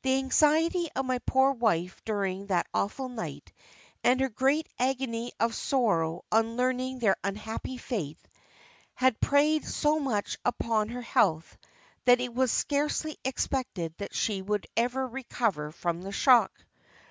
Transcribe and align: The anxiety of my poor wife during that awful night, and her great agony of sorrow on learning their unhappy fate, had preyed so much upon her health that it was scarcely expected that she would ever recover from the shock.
The 0.00 0.16
anxiety 0.16 0.88
of 0.96 1.04
my 1.04 1.18
poor 1.26 1.52
wife 1.52 2.00
during 2.06 2.46
that 2.46 2.66
awful 2.72 3.10
night, 3.10 3.52
and 4.02 4.18
her 4.18 4.30
great 4.30 4.66
agony 4.78 5.30
of 5.38 5.54
sorrow 5.54 6.24
on 6.32 6.56
learning 6.56 7.00
their 7.00 7.18
unhappy 7.22 7.76
fate, 7.76 8.16
had 8.94 9.20
preyed 9.20 9.66
so 9.66 9.98
much 10.00 10.38
upon 10.42 10.88
her 10.88 11.02
health 11.02 11.58
that 12.06 12.18
it 12.18 12.32
was 12.32 12.50
scarcely 12.50 13.18
expected 13.26 13.92
that 13.98 14.14
she 14.14 14.40
would 14.40 14.66
ever 14.74 15.06
recover 15.06 15.70
from 15.70 16.00
the 16.00 16.12
shock. 16.12 16.50